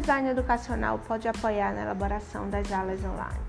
[0.00, 3.40] design educacional pode apoiar na elaboração das aulas online?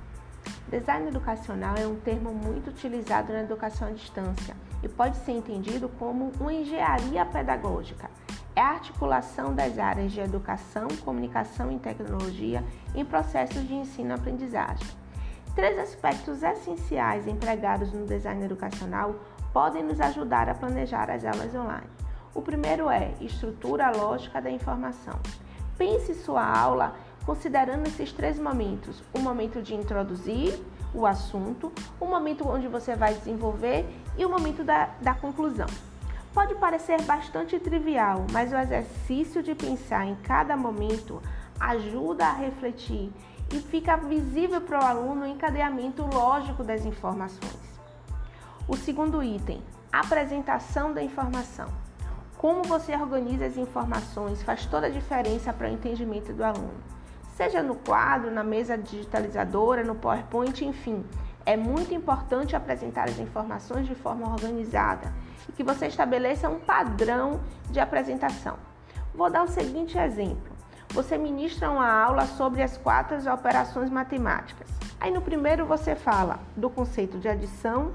[0.70, 5.90] Design educacional é um termo muito utilizado na educação à distância e pode ser entendido
[5.90, 8.10] como uma engenharia pedagógica.
[8.56, 12.64] É a articulação das áreas de educação, comunicação e tecnologia
[12.96, 14.88] em processos de ensino-aprendizagem.
[15.54, 19.16] Três aspectos essenciais empregados no design educacional
[19.52, 21.90] podem nos ajudar a planejar as aulas online.
[22.34, 25.20] O primeiro é estrutura lógica da informação.
[25.78, 26.96] Pense sua aula
[27.26, 30.60] considerando esses três momentos: o momento de introduzir
[30.94, 33.86] o assunto, o momento onde você vai desenvolver
[34.18, 35.68] e o momento da, da conclusão.
[36.34, 41.22] Pode parecer bastante trivial, mas o exercício de pensar em cada momento
[41.60, 43.12] ajuda a refletir
[43.52, 47.80] e fica visível para o aluno o encadeamento lógico das informações.
[48.68, 51.87] O segundo item, apresentação da informação.
[52.38, 56.76] Como você organiza as informações faz toda a diferença para o entendimento do aluno.
[57.36, 61.04] Seja no quadro, na mesa digitalizadora, no PowerPoint, enfim.
[61.48, 65.12] É muito importante apresentar as informações de forma organizada
[65.50, 67.40] e que você estabeleça um padrão
[67.72, 68.58] de apresentação.
[69.16, 70.56] Vou dar o seguinte exemplo.
[70.90, 74.68] Você ministra uma aula sobre as quatro operações matemáticas.
[75.00, 77.94] Aí no primeiro você fala do conceito de adição,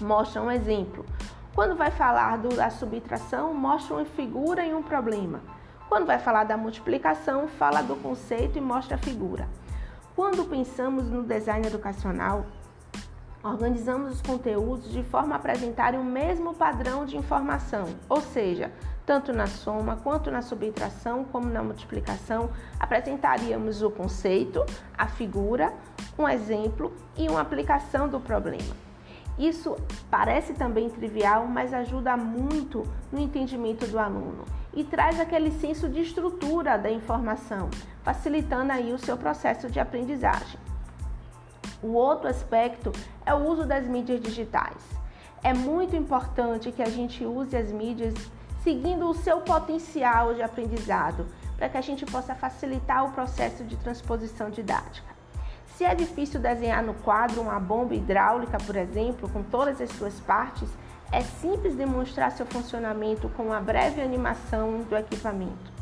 [0.00, 1.06] mostra um exemplo.
[1.54, 5.40] Quando vai falar da subtração, mostra uma figura e um problema.
[5.88, 9.48] Quando vai falar da multiplicação, fala do conceito e mostra a figura.
[10.16, 12.44] Quando pensamos no design educacional,
[13.40, 18.72] organizamos os conteúdos de forma a apresentarem o mesmo padrão de informação, ou seja,
[19.06, 24.64] tanto na soma quanto na subtração como na multiplicação, apresentaríamos o conceito,
[24.98, 25.72] a figura,
[26.18, 28.83] um exemplo e uma aplicação do problema.
[29.38, 29.76] Isso
[30.10, 36.00] parece também trivial, mas ajuda muito no entendimento do aluno e traz aquele senso de
[36.00, 37.68] estrutura da informação,
[38.02, 40.58] facilitando aí o seu processo de aprendizagem.
[41.82, 42.92] O outro aspecto
[43.26, 44.82] é o uso das mídias digitais.
[45.42, 48.14] É muito importante que a gente use as mídias
[48.62, 53.76] seguindo o seu potencial de aprendizado, para que a gente possa facilitar o processo de
[53.76, 55.13] transposição didática.
[55.76, 60.20] Se é difícil desenhar no quadro uma bomba hidráulica, por exemplo, com todas as suas
[60.20, 60.68] partes,
[61.10, 65.72] é simples demonstrar seu funcionamento com uma breve animação do equipamento.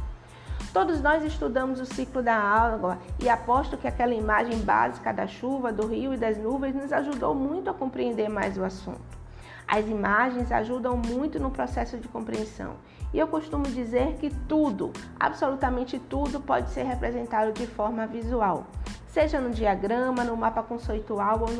[0.72, 5.70] Todos nós estudamos o ciclo da água e aposto que aquela imagem básica da chuva,
[5.70, 9.20] do rio e das nuvens nos ajudou muito a compreender mais o assunto.
[9.68, 12.76] As imagens ajudam muito no processo de compreensão
[13.12, 18.66] e eu costumo dizer que tudo, absolutamente tudo, pode ser representado de forma visual
[19.12, 21.50] seja no diagrama, no mapa conceitual ou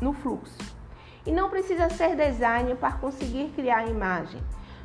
[0.00, 0.58] no fluxo.
[1.26, 4.40] E não precisa ser design para conseguir criar a imagem.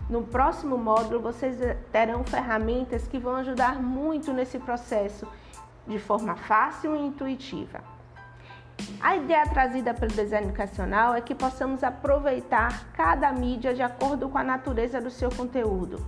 [0.09, 1.55] No próximo módulo, vocês
[1.91, 5.27] terão ferramentas que vão ajudar muito nesse processo
[5.85, 7.79] de forma fácil e intuitiva.
[8.99, 14.37] A ideia trazida pelo design educacional é que possamos aproveitar cada mídia de acordo com
[14.37, 16.03] a natureza do seu conteúdo.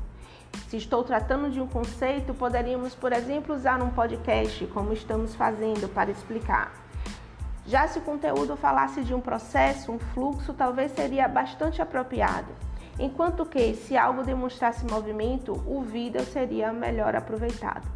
[0.69, 5.89] Se estou tratando de um conceito, poderíamos, por exemplo, usar um podcast, como estamos fazendo,
[5.89, 6.72] para explicar.
[7.66, 12.51] Já se o conteúdo falasse de um processo, um fluxo, talvez seria bastante apropriado.
[13.00, 17.88] Enquanto que, se algo demonstrasse movimento, o vídeo seria melhor aproveitado.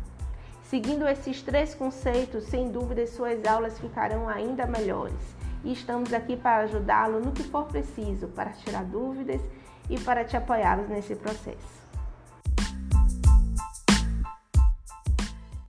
[0.63, 5.35] Seguindo esses três conceitos, sem dúvida suas aulas ficarão ainda melhores.
[5.63, 9.41] E estamos aqui para ajudá-lo no que for preciso, para tirar dúvidas
[9.89, 11.84] e para te apoiá-los nesse processo.